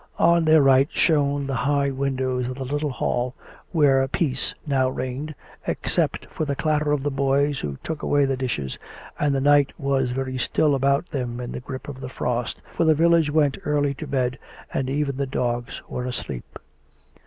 On 0.17 0.45
their 0.45 0.63
right 0.63 0.89
shone 0.91 1.45
the 1.45 1.53
high 1.53 1.91
windows 1.91 2.47
of 2.47 2.55
the 2.55 2.65
little 2.65 2.89
hall 2.89 3.35
where 3.71 4.07
peace 4.07 4.55
now 4.65 4.89
reigned, 4.89 5.35
except 5.67 6.25
for 6.25 6.43
the 6.43 6.55
clat 6.55 6.81
ter 6.81 6.91
of 6.91 7.03
the 7.03 7.11
boys 7.11 7.59
who 7.59 7.77
took 7.83 8.01
away 8.01 8.25
the 8.25 8.35
dishes; 8.35 8.79
and 9.19 9.35
the 9.35 9.39
night 9.39 9.77
COME 9.77 9.77
RACK! 9.77 9.77
COME 9.77 9.85
ROPE! 9.85 9.97
23 9.97 10.01
was 10.01 10.25
very 10.25 10.37
still 10.39 10.73
about 10.73 11.11
them 11.11 11.39
in 11.39 11.51
the 11.51 11.59
grip 11.59 11.87
of 11.87 11.99
the 12.01 12.09
frost, 12.09 12.63
for 12.71 12.83
the 12.83 12.95
village 12.95 13.29
went 13.29 13.59
early 13.63 13.93
to 13.93 14.07
bed, 14.07 14.39
and 14.73 14.89
even 14.89 15.17
the 15.17 15.27
dogs 15.27 15.83
were 15.87 16.05
asleep. 16.05 16.57